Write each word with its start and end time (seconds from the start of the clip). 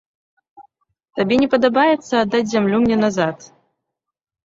Табе 1.19 1.35
не 1.43 1.49
падабаецца 1.53 2.13
аддаць 2.25 2.45
зямлю 2.57 2.77
мне 2.89 2.97
назад. 3.07 3.37